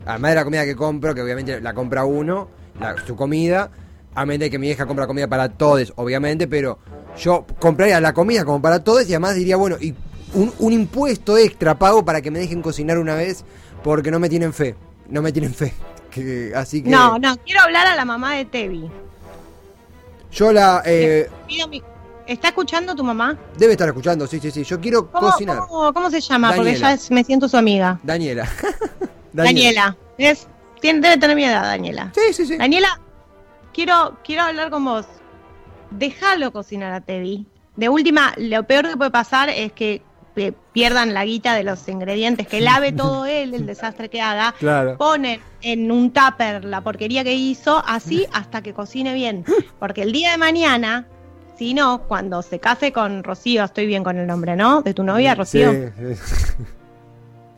Además 0.08 0.30
de 0.30 0.34
la 0.36 0.44
comida 0.44 0.64
que 0.64 0.76
compro, 0.76 1.16
que 1.16 1.20
obviamente 1.22 1.60
la 1.60 1.74
compra 1.74 2.04
uno, 2.04 2.48
la- 2.78 2.94
su 3.04 3.16
comida, 3.16 3.72
a 4.14 4.24
menos 4.24 4.38
de 4.38 4.50
que 4.50 4.58
mi 4.60 4.68
hija 4.70 4.86
compra 4.86 5.04
comida 5.08 5.26
para 5.26 5.48
todos, 5.48 5.92
obviamente, 5.96 6.46
pero 6.46 6.78
yo 7.18 7.44
compraría 7.58 8.00
la 8.00 8.14
comida 8.14 8.44
como 8.44 8.62
para 8.62 8.84
todos 8.84 9.02
y 9.08 9.14
además 9.14 9.34
diría, 9.34 9.56
bueno, 9.56 9.76
y 9.80 9.94
un, 10.34 10.52
un 10.60 10.72
impuesto 10.72 11.36
extra 11.36 11.76
pago 11.76 12.04
para 12.04 12.22
que 12.22 12.30
me 12.30 12.38
dejen 12.38 12.62
cocinar 12.62 12.98
una 12.98 13.16
vez 13.16 13.44
porque 13.82 14.12
no 14.12 14.20
me 14.20 14.28
tienen 14.28 14.52
fe. 14.52 14.76
No 15.08 15.22
me 15.22 15.32
tienen 15.32 15.52
fe. 15.52 15.74
Que- 16.10 16.52
así 16.54 16.84
que 16.84 16.88
No, 16.90 17.18
no, 17.18 17.36
quiero 17.38 17.62
hablar 17.62 17.88
a 17.88 17.96
la 17.96 18.04
mamá 18.04 18.36
de 18.36 18.44
Tevi. 18.44 18.88
Yo 20.36 20.52
la... 20.52 20.82
eh, 20.84 21.28
¿Está 22.26 22.48
escuchando 22.48 22.94
tu 22.94 23.04
mamá? 23.04 23.38
debe 23.56 23.72
estar 23.72 23.86
escuchando, 23.88 24.26
sí, 24.26 24.40
sí, 24.40 24.50
sí. 24.50 24.64
Yo 24.64 24.80
quiero 24.80 25.10
¿Cómo, 25.10 25.30
cocinar. 25.30 25.60
cómo- 25.68 25.92
cómo 25.92 26.10
se 26.10 26.20
llama? 26.20 26.52
Porque 26.54 26.74
ya 26.74 26.92
es- 26.92 27.10
me 27.10 27.22
siento 27.24 27.48
su 27.48 27.56
amiga. 27.56 28.00
Daniela. 28.02 28.48
Daniela. 29.32 29.96
Es, 30.18 30.48
tiene, 30.80 31.00
debe 31.00 31.18
tener 31.18 31.36
mi 31.36 31.44
edad, 31.44 31.62
Daniela. 31.62 32.12
Sí, 32.14 32.32
sí, 32.32 32.44
sí. 32.46 32.56
Daniela, 32.56 33.00
quiero, 33.72 34.16
quiero 34.24 34.42
hablar 34.42 34.70
con 34.70 34.84
vos. 34.84 35.06
Déjalo 35.92 36.52
cocinar 36.52 36.92
a 36.92 37.00
Tevi. 37.00 37.46
De 37.76 37.88
última, 37.88 38.34
lo 38.38 38.64
peor 38.64 38.88
que 38.88 38.96
puede 38.96 39.10
pasar 39.12 39.48
es 39.48 39.72
que 39.72 40.02
pierdan 40.72 41.14
la 41.14 41.24
guita 41.24 41.54
de 41.54 41.64
los 41.64 41.88
ingredientes, 41.88 42.46
que 42.46 42.60
lave 42.60 42.92
todo 42.92 43.26
él, 43.26 43.54
el 43.54 43.66
desastre 43.66 44.08
que 44.08 44.20
haga. 44.20 44.54
Claro. 44.58 44.96
Ponen 44.98 45.40
en 45.62 45.90
un 45.90 46.10
tupper 46.12 46.64
la 46.64 46.80
porquería 46.82 47.24
que 47.24 47.34
hizo, 47.34 47.82
así 47.86 48.26
hasta 48.32 48.62
que 48.62 48.72
cocine 48.74 49.14
bien. 49.14 49.44
Porque 49.78 50.02
el 50.02 50.12
día 50.12 50.32
de 50.32 50.38
mañana, 50.38 51.06
si 51.58 51.72
no, 51.74 52.02
cuando 52.06 52.42
se 52.42 52.58
case 52.60 52.92
con 52.92 53.24
Rocío, 53.24 53.64
estoy 53.64 53.86
bien 53.86 54.04
con 54.04 54.18
el 54.18 54.26
nombre, 54.26 54.56
¿no? 54.56 54.82
De 54.82 54.92
tu 54.94 55.02
novia, 55.02 55.34
Rocío. 55.34 55.72
Sí, 55.72 55.78
sí. 56.16 56.22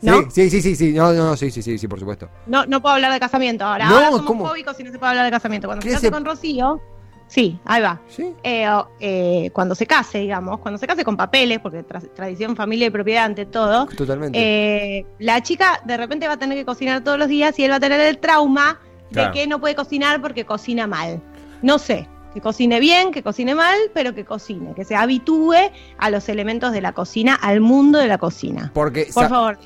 ¿No? 0.01 0.31
Sí, 0.31 0.49
sí, 0.49 0.61
sí, 0.61 0.75
sí, 0.77 0.93
no, 0.93 1.11
no, 1.11 1.35
sí, 1.35 1.51
sí, 1.51 1.61
sí, 1.61 1.77
sí, 1.77 1.87
por 1.89 1.99
supuesto. 1.99 2.29
No, 2.47 2.65
no 2.65 2.81
puedo 2.81 2.95
hablar 2.95 3.11
de 3.11 3.19
casamiento 3.19 3.65
ahora. 3.65 3.89
No, 3.89 3.95
ahora 3.95 4.07
somos 4.11 4.25
¿cómo? 4.25 4.47
fóbicos 4.47 4.79
y 4.79 4.83
no 4.85 4.91
se 4.93 4.97
puede 4.97 5.09
hablar 5.09 5.25
de 5.25 5.31
casamiento. 5.31 5.67
Cuando 5.67 5.81
se 5.81 5.89
¿Qué 5.89 5.93
case 5.95 6.05
se- 6.07 6.11
con 6.13 6.23
Rocío, 6.23 6.81
sí, 7.29 7.57
ahí 7.63 7.81
va. 7.81 8.01
Sí. 8.09 8.33
Eh, 8.43 8.67
eh, 8.99 9.49
cuando 9.53 9.73
se 9.75 9.85
case, 9.85 10.17
digamos, 10.19 10.59
cuando 10.59 10.77
se 10.77 10.85
case 10.85 11.05
con 11.05 11.15
papeles, 11.15 11.59
porque 11.59 11.85
tra- 11.87 12.13
tradición, 12.13 12.57
familia 12.57 12.87
y 12.87 12.89
propiedad 12.89 13.23
ante 13.23 13.45
todo, 13.45 13.85
Totalmente. 13.85 14.37
eh, 14.37 15.05
la 15.19 15.41
chica 15.41 15.81
de 15.85 15.95
repente 15.95 16.27
va 16.27 16.33
a 16.33 16.37
tener 16.37 16.57
que 16.57 16.65
cocinar 16.65 17.01
todos 17.03 17.17
los 17.17 17.27
días 17.29 17.57
y 17.57 17.63
él 17.63 17.71
va 17.71 17.75
a 17.75 17.79
tener 17.79 18.01
el 18.01 18.17
trauma 18.17 18.79
Claro. 19.11 19.31
de 19.31 19.39
que 19.39 19.47
no 19.47 19.59
puede 19.61 19.75
cocinar 19.75 20.21
porque 20.21 20.43
cocina 20.45 20.85
mal. 20.85 21.21
No 21.61 21.79
sé, 21.79 22.07
que 22.33 22.41
cocine 22.41 22.79
bien, 22.79 23.11
que 23.11 23.23
cocine 23.23 23.55
mal, 23.55 23.75
pero 23.93 24.13
que 24.13 24.23
cocine, 24.25 24.73
que 24.75 24.85
se 24.85 24.95
habitúe 24.95 25.53
a 25.97 26.09
los 26.09 26.29
elementos 26.29 26.71
de 26.71 26.81
la 26.81 26.93
cocina, 26.93 27.33
al 27.35 27.59
mundo 27.61 27.97
de 27.99 28.07
la 28.07 28.17
cocina. 28.17 28.71
Porque, 28.73 29.09
Por 29.13 29.23
sa- 29.23 29.29
favor. 29.29 29.57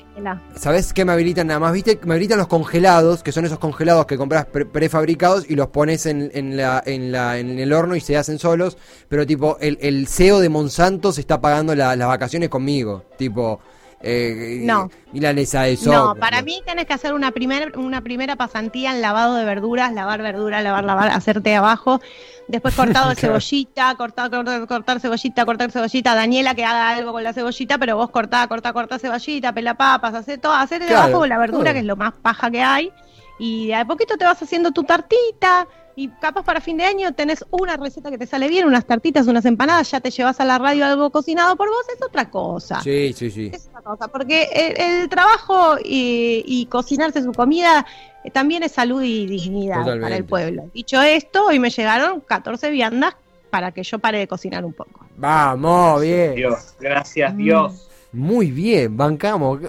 ¿sabes 0.56 0.92
qué 0.92 1.04
me 1.04 1.12
habilitan 1.12 1.46
nada 1.48 1.60
más? 1.60 1.72
¿Viste? 1.72 1.98
Me 2.04 2.14
habilitan 2.14 2.38
los 2.38 2.46
congelados, 2.48 3.22
que 3.22 3.32
son 3.32 3.44
esos 3.44 3.58
congelados 3.58 4.06
que 4.06 4.16
compras 4.16 4.46
pre- 4.46 4.64
prefabricados 4.66 5.48
y 5.50 5.56
los 5.56 5.68
pones 5.68 6.06
en, 6.06 6.30
en 6.34 6.56
la, 6.56 6.82
en, 6.86 7.12
la, 7.12 7.38
en 7.38 7.58
el 7.58 7.72
horno 7.72 7.96
y 7.96 8.00
se 8.00 8.16
hacen 8.16 8.38
solos. 8.38 8.78
Pero, 9.08 9.26
tipo, 9.26 9.58
el, 9.60 9.78
el 9.80 10.06
CEO 10.08 10.40
de 10.40 10.48
Monsanto 10.48 11.12
se 11.12 11.20
está 11.20 11.40
pagando 11.40 11.74
la- 11.74 11.96
las 11.96 12.08
vacaciones 12.08 12.48
conmigo. 12.48 13.04
Tipo, 13.18 13.60
eh, 14.02 14.60
No. 14.62 14.90
milanesa 15.12 15.62
de 15.62 15.74
No, 15.82 16.08
sopa. 16.08 16.14
para 16.20 16.42
mí 16.42 16.60
tenés 16.66 16.86
que 16.86 16.92
hacer 16.94 17.14
una, 17.14 17.30
primer, 17.30 17.78
una 17.78 18.00
primera 18.02 18.36
pasantía 18.36 18.92
en 18.92 19.00
lavado 19.00 19.34
de 19.36 19.44
verduras, 19.44 19.92
lavar 19.92 20.20
verduras, 20.22 20.62
lavar, 20.62 20.84
lavar, 20.84 21.10
hacerte 21.10 21.54
abajo. 21.54 22.00
Después 22.48 22.74
cortado 22.74 23.08
de 23.10 23.16
cebollita, 23.16 23.94
cortar, 23.96 24.30
cortar, 24.30 24.66
cortar 24.66 25.00
cebollita, 25.00 25.44
cortar 25.46 25.70
cebollita. 25.70 26.14
Daniela 26.14 26.54
que 26.54 26.64
haga 26.64 26.90
algo 26.90 27.12
con 27.12 27.24
la 27.24 27.32
cebollita, 27.32 27.78
pero 27.78 27.96
vos 27.96 28.10
cortá, 28.10 28.46
cortá, 28.48 28.72
cortá 28.72 28.98
cebollita, 28.98 29.52
pela 29.52 29.74
papas, 29.74 30.14
hacer 30.14 30.38
todo, 30.40 30.52
hacer 30.52 30.82
de 30.82 30.88
Claro, 30.88 31.04
abajo 31.04 31.26
la 31.26 31.38
verdura, 31.38 31.72
que 31.72 31.78
es 31.78 31.84
lo 31.86 31.96
más 31.96 32.12
paja 32.20 32.50
que 32.50 32.62
hay. 32.62 32.92
Y 33.38 33.68
de 33.68 33.74
a 33.74 33.84
poquito 33.84 34.16
te 34.16 34.24
vas 34.24 34.40
haciendo 34.42 34.70
tu 34.72 34.84
tartita. 34.84 35.66
Y 35.96 36.08
capaz 36.08 36.42
para 36.42 36.60
fin 36.60 36.76
de 36.76 36.84
año 36.84 37.12
tenés 37.14 37.44
una 37.50 37.76
receta 37.76 38.10
que 38.10 38.18
te 38.18 38.26
sale 38.26 38.48
bien, 38.48 38.66
unas 38.66 38.84
tartitas, 38.84 39.28
unas 39.28 39.44
empanadas, 39.44 39.92
ya 39.92 40.00
te 40.00 40.10
llevas 40.10 40.40
a 40.40 40.44
la 40.44 40.58
radio 40.58 40.84
algo 40.86 41.10
cocinado 41.10 41.54
por 41.54 41.68
vos, 41.68 41.84
es 41.96 42.02
otra 42.02 42.30
cosa. 42.30 42.80
Sí, 42.80 43.12
sí, 43.12 43.30
sí. 43.30 43.50
Es 43.54 43.68
otra 43.68 43.80
cosa, 43.82 44.08
porque 44.08 44.48
el, 44.52 44.80
el 45.02 45.08
trabajo 45.08 45.76
y, 45.78 46.42
y 46.46 46.66
cocinarse 46.66 47.22
su 47.22 47.30
comida 47.32 47.86
eh, 48.24 48.30
también 48.32 48.64
es 48.64 48.72
salud 48.72 49.02
y 49.04 49.26
dignidad 49.26 49.78
Totalmente. 49.78 50.02
para 50.02 50.16
el 50.16 50.24
pueblo. 50.24 50.64
Dicho 50.74 51.00
esto, 51.00 51.46
hoy 51.46 51.60
me 51.60 51.70
llegaron 51.70 52.20
14 52.22 52.70
viandas 52.70 53.14
para 53.50 53.70
que 53.70 53.84
yo 53.84 54.00
pare 54.00 54.18
de 54.18 54.26
cocinar 54.26 54.64
un 54.64 54.72
poco. 54.72 55.06
Vamos, 55.16 56.02
bien. 56.02 56.34
Dios, 56.34 56.74
gracias 56.80 57.32
Mm. 57.32 57.36
Dios. 57.36 57.88
Muy 58.12 58.50
bien, 58.50 58.96
bancamos. 58.96 59.60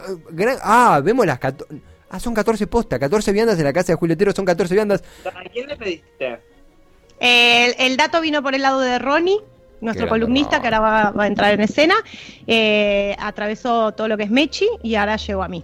Ah, 0.64 1.00
vemos 1.04 1.26
las 1.28 1.38
14. 1.38 1.76
Ah, 2.16 2.20
son 2.20 2.34
14 2.34 2.68
postas, 2.68 2.98
14 2.98 3.34
viandas 3.34 3.58
en 3.60 3.66
la 3.66 3.74
casa 3.74 3.92
de 3.92 3.98
Julio 3.98 4.14
Otero, 4.14 4.32
son 4.32 4.46
14 4.46 4.74
viandas. 4.74 5.04
¿A 5.26 5.50
quién 5.50 5.68
le 5.68 5.76
pediste? 5.76 6.40
El, 7.20 7.76
el 7.78 7.98
dato 7.98 8.22
vino 8.22 8.42
por 8.42 8.56
el 8.56 8.62
lado 8.62 8.80
de 8.80 9.00
Ronnie, 9.00 9.40
nuestro 9.82 10.08
columnista, 10.08 10.62
que 10.62 10.68
ahora 10.68 10.80
va, 10.80 11.12
va 11.12 11.24
a 11.26 11.28
entrar 11.28 11.54
en 11.54 11.60
escena. 11.62 11.96
Eh, 12.48 13.16
atravesó 13.20 13.92
todo 13.92 14.08
lo 14.08 14.16
que 14.16 14.24
es 14.24 14.32
Mechi 14.32 14.66
y 14.82 14.96
ahora 14.96 15.18
llegó 15.18 15.44
a 15.44 15.50
mí. 15.50 15.64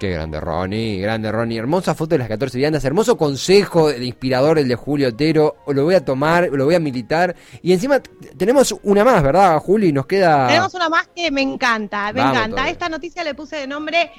Qué 0.00 0.10
grande 0.10 0.40
Ronnie, 0.40 0.98
grande 1.00 1.30
Ronnie. 1.30 1.58
Hermosa 1.58 1.94
foto 1.94 2.14
de 2.14 2.18
las 2.20 2.28
14 2.28 2.56
viandas, 2.58 2.84
hermoso 2.84 3.16
consejo 3.16 3.88
de 3.90 4.04
inspirador 4.04 4.58
el 4.58 4.66
de 4.66 4.74
Julio 4.74 5.08
Otero. 5.08 5.56
Lo 5.68 5.84
voy 5.84 5.94
a 5.94 6.04
tomar, 6.04 6.48
lo 6.50 6.64
voy 6.64 6.74
a 6.74 6.80
militar. 6.80 7.36
Y 7.62 7.72
encima 7.72 8.00
tenemos 8.36 8.74
una 8.82 9.04
más, 9.04 9.22
¿verdad, 9.22 9.58
Juli? 9.58 9.92
Nos 9.92 10.06
queda. 10.06 10.48
Tenemos 10.48 10.74
una 10.74 10.88
más 10.88 11.06
que 11.14 11.30
me 11.30 11.42
encanta, 11.42 12.12
me 12.12 12.20
Vamos 12.20 12.36
encanta. 12.36 12.50
todavía. 12.50 12.72
Esta 12.72 12.88
noticia 12.88 13.22
le 13.22 13.34
puse 13.34 13.56
de 13.56 13.66
nombre. 13.68 14.10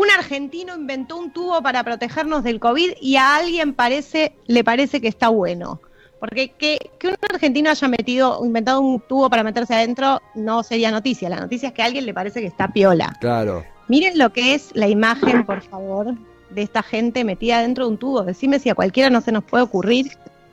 Un 0.00 0.10
argentino 0.10 0.74
inventó 0.74 1.18
un 1.18 1.30
tubo 1.30 1.60
para 1.60 1.84
protegernos 1.84 2.42
del 2.42 2.58
COVID 2.58 2.92
y 3.02 3.16
a 3.16 3.36
alguien 3.36 3.74
parece, 3.74 4.32
le 4.46 4.64
parece 4.64 4.98
que 5.02 5.08
está 5.08 5.28
bueno. 5.28 5.78
Porque 6.18 6.52
que, 6.52 6.90
que 6.98 7.08
un 7.08 7.16
argentino 7.30 7.68
haya 7.68 7.86
metido, 7.86 8.42
inventado 8.42 8.80
un 8.80 9.00
tubo 9.00 9.28
para 9.28 9.42
meterse 9.42 9.74
adentro 9.74 10.22
no 10.34 10.62
sería 10.62 10.90
noticia. 10.90 11.28
La 11.28 11.38
noticia 11.38 11.68
es 11.68 11.74
que 11.74 11.82
a 11.82 11.84
alguien 11.84 12.06
le 12.06 12.14
parece 12.14 12.40
que 12.40 12.46
está 12.46 12.68
piola. 12.68 13.14
Claro. 13.20 13.62
Miren 13.88 14.16
lo 14.16 14.32
que 14.32 14.54
es 14.54 14.70
la 14.72 14.88
imagen, 14.88 15.44
por 15.44 15.60
favor, 15.60 16.14
de 16.48 16.62
esta 16.62 16.82
gente 16.82 17.22
metida 17.22 17.60
dentro 17.60 17.84
de 17.84 17.90
un 17.90 17.98
tubo. 17.98 18.22
Decime 18.22 18.58
si 18.58 18.70
a 18.70 18.74
cualquiera 18.74 19.10
no 19.10 19.20
se 19.20 19.32
nos 19.32 19.44
puede 19.44 19.64
ocurrir 19.64 20.12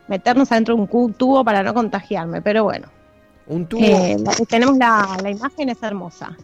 meternos 0.09 0.51
adentro 0.51 0.75
de 0.75 0.81
un 0.91 1.13
tubo 1.13 1.45
para 1.45 1.63
no 1.63 1.73
contagiarme. 1.73 2.41
Pero 2.41 2.65
bueno. 2.65 2.89
Un 3.47 3.65
tubo. 3.65 3.81
Eh, 3.81 4.17
tenemos 4.49 4.77
la, 4.77 5.17
la 5.23 5.29
imagen, 5.29 5.69
es 5.69 5.81
hermosa. 5.81 6.35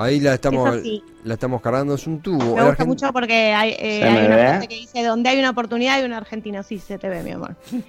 Ahí 0.00 0.18
la 0.20 0.34
estamos, 0.34 0.76
es 0.76 1.02
la 1.24 1.34
estamos 1.34 1.60
cargando, 1.60 1.94
es 1.94 2.06
un 2.06 2.20
tubo. 2.20 2.56
Me 2.56 2.62
gusta 2.64 2.84
argen- 2.84 2.86
mucho 2.86 3.12
porque 3.12 3.52
hay, 3.52 3.72
eh, 3.78 3.98
¿Se 4.00 4.04
hay 4.04 4.14
me 4.14 4.26
una 4.26 4.36
frase 4.38 4.68
que 4.68 4.74
dice, 4.76 5.02
donde 5.04 5.28
hay 5.28 5.38
una 5.38 5.50
oportunidad 5.50 5.96
hay 5.96 6.04
un 6.04 6.12
argentino. 6.14 6.62
Sí, 6.62 6.78
se 6.78 6.98
te 6.98 7.08
ve, 7.08 7.22
mi 7.22 7.32
amor. 7.32 7.54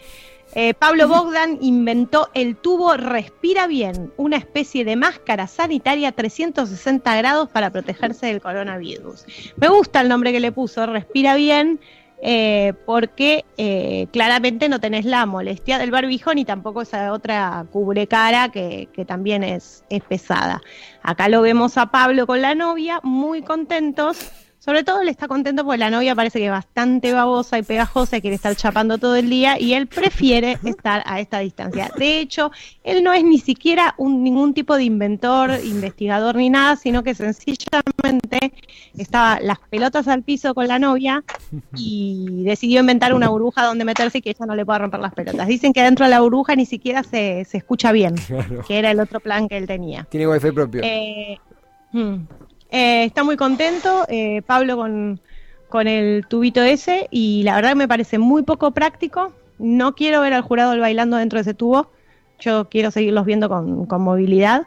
Eh, 0.54 0.74
Pablo 0.74 1.08
Bogdan 1.08 1.60
inventó 1.62 2.30
el 2.34 2.58
tubo 2.58 2.98
Respira 2.98 3.68
Bien, 3.68 4.12
una 4.18 4.36
especie 4.36 4.84
de 4.84 4.98
máscara 4.98 5.48
sanitaria 5.48 6.12
360 6.12 7.16
grados 7.16 7.48
para 7.48 7.70
protegerse 7.70 8.26
del 8.26 8.42
coronavirus. 8.42 9.24
Me 9.56 9.70
gusta 9.70 10.02
el 10.02 10.10
nombre 10.10 10.34
que 10.34 10.42
le 10.42 10.52
puso, 10.52 10.86
Respira 10.88 11.36
Bien, 11.36 11.80
eh, 12.22 12.74
porque 12.86 13.46
eh, 13.58 14.08
claramente 14.12 14.70
no 14.70 14.80
tenés 14.80 15.06
la 15.06 15.26
molestia 15.26 15.80
del 15.80 15.90
barbijo 15.90 16.34
ni 16.34 16.46
tampoco 16.46 16.84
esa 16.84 17.12
otra 17.14 17.66
cubrecara 17.72 18.50
que, 18.50 18.90
que 18.94 19.06
también 19.06 19.44
es, 19.44 19.84
es 19.90 20.04
pesada. 20.04 20.62
Acá 21.02 21.30
lo 21.30 21.42
vemos 21.42 21.78
a 21.78 21.88
Pablo 21.88 22.28
con 22.28 22.42
la 22.42 22.54
novia, 22.54 23.00
muy 23.04 23.42
contentos. 23.42 24.32
Sobre 24.64 24.84
todo 24.84 25.02
él 25.02 25.10
está 25.10 25.28
contento 25.28 25.66
porque 25.66 25.80
la 25.80 25.90
novia 25.90 26.14
parece 26.14 26.38
que 26.38 26.46
es 26.46 26.52
bastante 26.52 27.12
babosa 27.14 27.58
y 27.58 27.64
pegajosa 27.64 28.18
y 28.18 28.22
quiere 28.22 28.36
estar 28.36 28.56
chapando 28.56 29.00
todo 29.00 29.16
el 29.16 29.28
día 29.28 29.60
y 29.60 29.74
él 29.74 29.88
prefiere 29.88 30.60
estar 30.64 31.02
a 31.08 31.20
esta 31.20 31.40
distancia. 31.40 31.90
De 31.98 32.20
hecho, 32.20 32.52
él 32.84 33.04
no 33.04 33.12
es 33.12 33.24
ni 33.24 33.40
siquiera 33.40 33.96
un, 33.98 34.24
ningún 34.24 34.54
tipo 34.54 34.78
de 34.78 34.84
inventor, 34.84 35.50
investigador 35.66 36.36
ni 36.36 36.52
nada, 36.52 36.76
sino 36.76 37.02
que 37.02 37.16
sencillamente 37.16 38.54
estaba 38.96 39.40
las 39.40 39.58
pelotas 39.72 40.08
al 40.08 40.22
piso 40.22 40.54
con 40.54 40.68
la 40.68 40.78
novia 40.78 41.24
y 41.76 42.44
decidió 42.44 42.82
inventar 42.82 43.16
una 43.16 43.30
burbuja 43.30 43.66
donde 43.66 43.84
meterse 43.84 44.20
y 44.20 44.22
que 44.22 44.30
ella 44.30 44.46
no 44.46 44.54
le 44.54 44.64
pueda 44.64 44.78
romper 44.78 45.00
las 45.00 45.16
pelotas. 45.16 45.48
Dicen 45.48 45.74
que 45.74 45.82
dentro 45.82 46.06
de 46.06 46.12
la 46.12 46.22
burbuja 46.22 46.56
ni 46.56 46.68
siquiera 46.68 47.02
se, 47.02 47.46
se 47.46 47.58
escucha 47.58 47.92
bien, 47.92 48.14
Claro. 48.14 48.64
que 48.68 48.78
era 48.78 48.92
el 48.92 49.00
otro 49.00 49.20
plan 49.22 49.48
que 49.48 49.58
él 49.58 49.66
tenía. 49.66 50.04
Tiene 50.12 50.28
wifi 50.28 50.52
propio. 50.52 50.82
Eh, 50.84 51.40
hmm. 51.94 52.16
Eh, 52.72 53.04
está 53.04 53.24
muy 53.24 53.36
contento 53.38 54.06
eh, 54.08 54.42
Pablo 54.46 54.78
con, 54.78 55.20
con 55.70 55.88
el 55.88 56.26
tubito 56.28 56.62
ese 56.62 57.08
y 57.12 57.44
la 57.44 57.56
verdad 57.56 57.70
que 57.72 57.76
me 57.76 57.88
parece 57.88 58.18
muy 58.18 58.44
poco 58.44 58.72
práctico. 58.72 59.34
No 59.60 59.94
quiero 59.94 60.22
ver 60.22 60.34
al 60.34 60.42
jurado 60.42 60.80
bailando 60.80 61.18
dentro 61.18 61.38
de 61.38 61.42
ese 61.42 61.54
tubo. 61.54 61.92
Yo 62.40 62.70
quiero 62.70 62.90
seguirlos 62.90 63.26
viendo 63.26 63.50
con, 63.50 63.86
con 63.86 64.02
movilidad. 64.02 64.64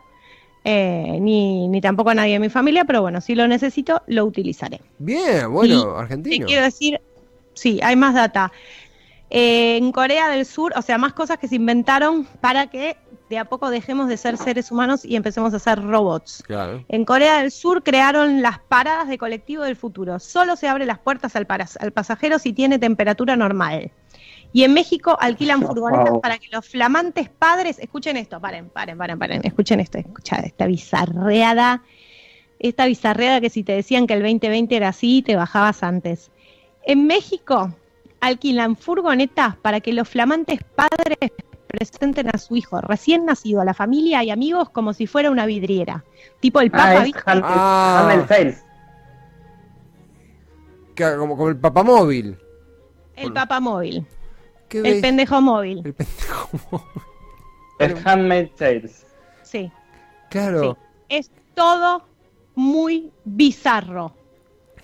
Eh, 0.66 1.18
ni, 1.20 1.68
ni 1.68 1.80
tampoco 1.82 2.10
a 2.10 2.14
nadie 2.14 2.34
de 2.34 2.38
mi 2.38 2.48
familia, 2.48 2.84
pero 2.86 3.02
bueno, 3.02 3.20
si 3.20 3.34
lo 3.34 3.46
necesito, 3.48 4.00
lo 4.06 4.24
utilizaré. 4.24 4.80
Bien, 4.98 5.52
bueno, 5.52 5.74
Y 5.74 6.00
argentino. 6.00 6.46
quiero 6.46 6.62
decir, 6.62 7.00
sí, 7.52 7.80
hay 7.82 7.96
más 7.96 8.14
data. 8.14 8.50
Eh, 9.28 9.76
en 9.76 9.92
Corea 9.92 10.30
del 10.30 10.46
Sur, 10.46 10.72
o 10.76 10.80
sea, 10.80 10.96
más 10.96 11.12
cosas 11.12 11.36
que 11.38 11.48
se 11.48 11.56
inventaron 11.56 12.24
para 12.40 12.68
que 12.68 12.96
de 13.34 13.38
a 13.40 13.44
poco 13.46 13.70
dejemos 13.70 14.08
de 14.08 14.16
ser 14.16 14.36
seres 14.36 14.70
humanos 14.70 15.04
y 15.04 15.16
empecemos 15.16 15.52
a 15.54 15.58
ser 15.58 15.82
robots. 15.82 16.42
Claro. 16.46 16.84
En 16.88 17.04
Corea 17.04 17.40
del 17.40 17.50
Sur 17.50 17.82
crearon 17.82 18.42
las 18.42 18.58
paradas 18.60 19.08
de 19.08 19.18
colectivo 19.18 19.62
del 19.64 19.76
futuro. 19.76 20.18
Solo 20.18 20.56
se 20.56 20.68
abren 20.68 20.86
las 20.88 20.98
puertas 20.98 21.34
al, 21.36 21.46
para- 21.46 21.66
al 21.80 21.92
pasajero 21.92 22.38
si 22.38 22.52
tiene 22.52 22.78
temperatura 22.78 23.36
normal. 23.36 23.90
Y 24.52 24.62
en 24.62 24.72
México 24.72 25.16
alquilan 25.20 25.62
furgonetas 25.62 26.10
Wow. 26.12 26.20
para 26.20 26.38
que 26.38 26.46
los 26.52 26.66
flamantes 26.68 27.28
padres, 27.28 27.78
escuchen 27.80 28.16
esto, 28.16 28.40
paren, 28.40 28.68
paren, 28.68 28.96
paren, 28.96 29.18
paren, 29.18 29.40
escuchen 29.44 29.80
esto, 29.80 29.98
escucha 29.98 30.36
esta 30.36 30.66
bizarreada, 30.66 31.82
esta 32.60 32.86
bizarreada 32.86 33.40
que 33.40 33.50
si 33.50 33.64
te 33.64 33.72
decían 33.72 34.06
que 34.06 34.14
el 34.14 34.22
2020 34.22 34.76
era 34.76 34.88
así, 34.90 35.22
te 35.22 35.34
bajabas 35.34 35.82
antes. 35.82 36.30
En 36.86 37.06
México 37.06 37.74
alquilan 38.20 38.76
furgonetas 38.76 39.56
para 39.56 39.80
que 39.80 39.92
los 39.92 40.08
flamantes 40.08 40.60
padres 40.76 41.32
presenten 41.76 42.28
a 42.34 42.38
su 42.38 42.56
hijo 42.56 42.80
recién 42.80 43.24
nacido 43.24 43.60
a 43.60 43.64
la 43.64 43.74
familia 43.74 44.22
y 44.24 44.30
amigos 44.30 44.70
como 44.70 44.92
si 44.92 45.06
fuera 45.06 45.30
una 45.30 45.46
vidriera. 45.46 46.04
Tipo 46.40 46.60
el 46.60 46.70
Papa, 46.70 47.02
Ah, 47.02 47.06
es 47.06 48.62
Ah. 50.96 51.16
Como, 51.16 51.36
como 51.36 51.48
el 51.48 51.56
papamóvil. 51.56 52.38
el 53.16 53.32
Papa 53.32 53.58
móvil, 53.60 54.06
¿Qué 54.68 54.78
el 54.78 54.82
ves? 54.84 55.02
pendejo 55.02 55.40
móvil, 55.40 55.82
El 55.84 55.94
pendejo 55.94 56.50
móvil. 56.70 56.86
Es 57.80 58.06
Handmaid's 58.06 58.54
Tales. 58.56 59.06
sí. 59.42 59.70
Claro. 60.30 60.76
Es 61.08 61.30
todo 61.54 62.02
muy 62.56 63.12
bizarro. 63.24 64.12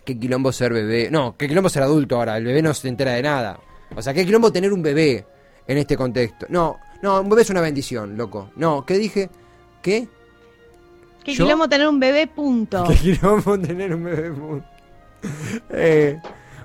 Qué 0.05 0.17
quilombo 0.19 0.53
ser 0.53 0.73
bebé. 0.73 1.09
No, 1.11 1.37
qué 1.37 1.49
quilombo 1.49 1.69
ser 1.69 1.83
adulto 1.83 2.17
ahora. 2.17 2.37
El 2.37 2.45
bebé 2.45 2.63
no 2.63 2.73
se 2.75 2.89
entera 2.89 3.13
de 3.13 3.23
nada. 3.23 3.59
O 3.97 4.01
sea, 4.03 4.15
qué 4.15 4.25
quilombo 4.25 4.53
tener 4.53 4.73
un 4.73 4.83
bebé 4.83 5.27
en 5.67 5.79
este 5.79 5.97
contexto. 5.97 6.47
No, 6.49 6.79
no, 7.03 7.21
un 7.21 7.29
bebé 7.29 7.43
es 7.43 7.51
una 7.51 7.61
bendición, 7.61 8.17
loco. 8.17 8.51
No, 8.57 8.85
¿qué 8.85 8.99
dije? 8.99 9.31
¿Qué? 9.83 10.09
Que 11.25 11.37
queremos 11.37 11.69
tener 11.69 11.87
un 11.89 12.01
bebé, 12.01 12.27
punto. 12.27 12.85
Qué 12.89 12.95
quilombo 12.95 13.59
tener 13.59 13.95
un 13.95 14.05
bebé. 14.05 14.31
mu- 14.31 14.61
Eh, 15.71 16.19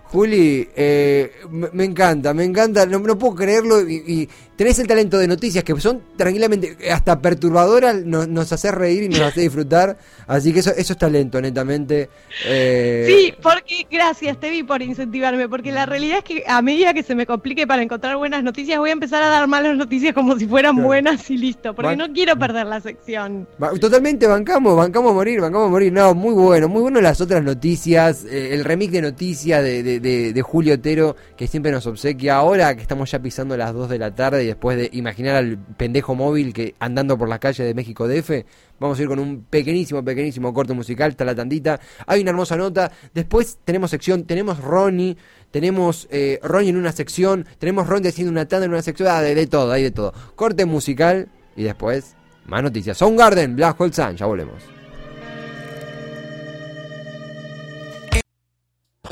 Juli, 0.06 0.70
eh, 0.75 1.32
me, 1.50 1.70
me 1.74 1.84
encanta, 1.84 2.34
me 2.34 2.46
encanta, 2.46 2.86
no, 2.86 3.00
no 3.00 3.18
puedo 3.18 3.36
creerlo 3.36 3.82
y, 3.88 3.96
y 4.06 4.30
tenés 4.56 4.80
el 4.80 4.88
talento 4.88 5.18
de 5.18 5.28
noticias 5.28 5.64
que 5.64 5.80
son 5.80 6.02
tranquilamente 6.18 6.78
hasta 6.92 7.20
perturbadoras, 7.22 8.04
nos, 8.06 8.28
nos 8.28 8.52
hace 8.54 8.72
reír 8.72 9.04
y 9.04 9.10
nos 9.10 9.20
hace 9.22 9.42
disfrutar, 9.42 9.98
así 10.28 10.54
que 10.54 10.60
eso, 10.60 10.72
eso 10.76 10.94
es 10.94 11.00
talento, 11.00 11.42
netamente. 11.42 12.10
Eh, 12.46 13.06
Sí, 13.08 13.34
porque 13.42 13.86
gracias, 13.92 14.40
te 14.40 14.50
vi 14.50 14.64
por 14.64 14.82
incentivarme, 14.82 15.48
porque 15.50 15.72
la 15.72 15.86
realidad 15.86 16.20
es 16.20 16.24
que 16.24 16.44
a 16.48 16.62
medida 16.62 16.94
que 16.94 17.04
se 17.04 17.16
me 17.16 17.26
complique 17.26 17.68
para 17.68 17.82
encontrar 17.82 18.18
buenas 18.18 18.44
noticias, 18.44 18.78
voy 18.80 18.90
a 18.90 18.94
empezar 18.94 19.22
a 19.24 19.28
dar 19.28 19.48
malas 19.48 19.76
noticias 19.78 20.14
como 20.14 20.38
si 20.38 20.48
fueran 20.48 20.76
Claro. 20.76 20.88
buenas 20.88 21.30
y 21.30 21.38
listo, 21.38 21.74
porque 21.74 21.96
no 21.96 22.12
quiero 22.14 22.38
perder 22.38 22.66
la 22.68 22.80
sección. 22.82 23.48
Totalmente 23.80 24.28
bancamos, 24.28 24.76
bancamos 24.78 25.12
a 25.12 25.14
morir, 25.14 25.42
bancamos 25.42 25.68
a 25.68 25.72
morir. 25.72 25.92
No, 25.92 26.14
muy 26.16 26.34
bueno, 26.34 26.68
muy 26.68 26.82
bueno 26.82 27.02
las 27.02 27.20
otras 27.22 27.44
noticias, 27.44 28.26
eh, 28.26 28.54
el 28.54 28.64
remix 28.64 28.92
de 28.94 29.02
noticias 29.02 29.64
de, 29.64 29.84
de, 29.84 30.00
de- 30.00 30.34
de 30.34 30.42
Julio 30.42 30.76
Otero 30.76 31.16
que 31.38 31.48
siempre 31.48 31.72
nos 31.72 31.86
obsequia. 31.88 32.36
Ahora 32.38 32.76
que 32.76 32.82
estamos 32.82 33.12
ya 33.12 33.20
pisando 33.20 33.56
las 33.58 33.74
2 33.74 33.90
de 33.90 34.00
la 34.00 34.14
tarde 34.14 34.45
y 34.46 34.48
después 34.48 34.78
de 34.78 34.90
imaginar 34.94 35.36
al 35.36 35.58
pendejo 35.58 36.16
móvil 36.16 36.54
que 36.54 36.75
andando 36.80 37.18
por 37.18 37.28
las 37.28 37.40
calles 37.40 37.66
de 37.66 37.74
México 37.74 38.08
DF, 38.08 38.46
vamos 38.80 39.00
a 39.00 39.02
ir 39.02 39.08
con 39.08 39.20
un 39.20 39.44
pequeñísimo, 39.50 40.04
pequeñísimo 40.04 40.54
corte 40.54 40.74
musical, 40.74 41.12
está 41.12 41.25
la 41.25 41.34
tandita. 41.34 41.80
Hay 42.06 42.22
una 42.22 42.30
hermosa 42.30 42.56
nota. 42.56 42.92
Después 43.14 43.58
tenemos 43.66 43.90
sección, 43.92 44.25
tenemos 44.25 44.60
Ronnie. 44.60 45.18
Tenemos 45.52 46.08
eh, 46.12 46.40
Ronnie 46.44 46.70
en 46.70 46.78
una 46.78 46.92
sección, 46.92 47.48
tenemos 47.60 47.88
Ronnie 47.88 48.10
haciendo 48.10 48.32
una 48.32 48.46
tanda 48.46 48.66
en 48.66 48.72
una 48.72 48.82
sección, 48.82 49.08
ah, 49.10 49.22
de, 49.22 49.48
todo, 49.48 49.72
hay 49.72 49.84
de 49.84 49.92
todo. 49.92 50.14
Corte 50.36 50.66
musical 50.66 51.30
y 51.56 51.64
después 51.64 52.16
más 52.46 52.62
noticias. 52.62 52.98
Soundgarden, 52.98 53.56
Black 53.56 53.80
Hole 53.80 53.94
Sun, 53.94 54.18
ya 54.18 54.25
volvemos. 54.25 54.62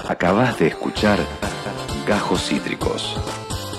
Acabas 0.07 0.59
de 0.59 0.67
escuchar 0.67 1.19
Gajos 2.05 2.45
Cítricos. 2.49 3.17